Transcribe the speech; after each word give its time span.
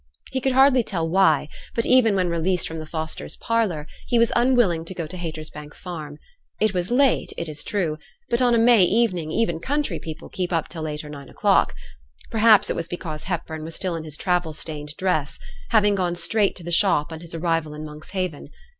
He 0.31 0.41
could 0.41 0.53
hardly 0.53 0.81
tell 0.81 1.07
why, 1.07 1.47
but 1.75 1.85
even 1.85 2.15
when 2.15 2.27
released 2.27 2.67
from 2.67 2.79
the 2.79 2.87
Fosters' 2.87 3.35
parlour, 3.35 3.85
he 4.07 4.17
was 4.17 4.31
unwilling 4.35 4.83
to 4.85 4.95
go 4.95 5.05
to 5.05 5.15
Haytersbank 5.15 5.75
Farm. 5.75 6.17
It 6.59 6.73
was 6.73 6.89
late, 6.89 7.33
it 7.37 7.47
is 7.47 7.63
true, 7.63 7.99
but 8.27 8.41
on 8.41 8.55
a 8.55 8.57
May 8.57 8.83
evening 8.83 9.29
even 9.29 9.59
country 9.59 9.99
people 9.99 10.27
keep 10.27 10.51
up 10.51 10.69
till 10.69 10.87
eight 10.87 11.03
or 11.03 11.09
nine 11.09 11.29
o'clock. 11.29 11.75
Perhaps 12.31 12.71
it 12.71 12.75
was 12.75 12.87
because 12.87 13.25
Hepburn 13.25 13.63
was 13.63 13.75
still 13.75 13.95
in 13.95 14.03
his 14.03 14.17
travel 14.17 14.53
stained 14.53 14.95
dress; 14.97 15.37
having 15.69 15.93
gone 15.93 16.15
straight 16.15 16.55
to 16.55 16.63
the 16.63 16.71
shop 16.71 17.11
on 17.13 17.19
his 17.19 17.35
arrival 17.35 17.75
in 17.75 17.85
Monkshaven. 17.85 18.49